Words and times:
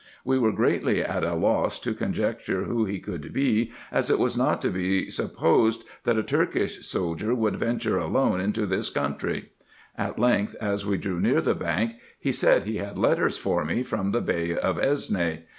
We 0.25 0.39
were 0.39 0.51
greatly 0.51 0.99
at 1.03 1.23
a 1.23 1.35
loss 1.35 1.79
to 1.81 1.93
conjecture 1.93 2.63
who 2.63 2.85
he 2.85 2.97
could 2.99 3.31
be, 3.31 3.71
as 3.91 4.09
it 4.09 4.17
was 4.17 4.35
not 4.35 4.59
to 4.63 4.71
be 4.71 5.11
supposed, 5.11 5.83
that 6.05 6.17
a 6.17 6.23
Turkish 6.23 6.83
soldier 6.87 7.35
would 7.35 7.57
venture 7.57 7.99
alone 7.99 8.39
into 8.41 8.65
this 8.65 8.89
country. 8.89 9.51
At 9.95 10.17
length, 10.17 10.55
as 10.59 10.87
we 10.87 10.97
drew 10.97 11.19
near 11.19 11.39
the 11.39 11.53
bank, 11.53 11.97
he 12.19 12.31
said 12.31 12.63
he 12.63 12.77
had 12.77 12.97
letters 12.97 13.37
for 13.37 13.63
me 13.63 13.83
from 13.83 14.09
the 14.09 14.21
Bey 14.21 14.57
of 14.57 14.77
Esne. 14.79 15.43